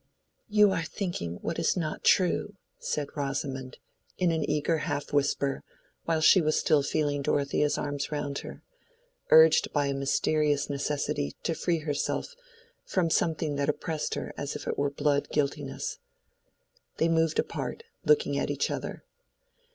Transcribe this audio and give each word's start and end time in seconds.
"You 0.49 0.71
are 0.71 0.81
thinking 0.81 1.35
what 1.43 1.59
is 1.59 1.77
not 1.77 2.03
true," 2.03 2.55
said 2.79 3.09
Rosamond, 3.15 3.77
in 4.17 4.31
an 4.31 4.43
eager 4.49 4.79
half 4.79 5.13
whisper, 5.13 5.61
while 6.05 6.21
she 6.21 6.41
was 6.41 6.57
still 6.59 6.81
feeling 6.81 7.21
Dorothea's 7.21 7.77
arms 7.77 8.11
round 8.11 8.39
her—urged 8.39 9.71
by 9.71 9.85
a 9.85 9.93
mysterious 9.93 10.71
necessity 10.71 11.35
to 11.43 11.53
free 11.53 11.77
herself 11.85 12.33
from 12.83 13.11
something 13.11 13.57
that 13.57 13.69
oppressed 13.69 14.15
her 14.15 14.33
as 14.37 14.55
if 14.55 14.65
it 14.67 14.75
were 14.75 14.89
blood 14.89 15.29
guiltiness. 15.29 15.99
They 16.97 17.07
moved 17.07 17.37
apart, 17.37 17.83
looking 18.03 18.39
at 18.39 18.49
each 18.49 18.71
other. 18.71 19.03